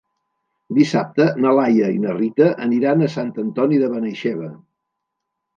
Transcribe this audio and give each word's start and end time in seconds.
Dissabte 0.77 1.27
na 1.43 1.51
Laia 1.59 1.91
i 1.97 2.01
na 2.05 2.15
Rita 2.15 2.47
aniran 2.69 3.05
a 3.05 3.11
Sant 3.17 3.31
Antoni 3.45 3.81
de 3.85 3.91
Benaixeve. 3.93 4.49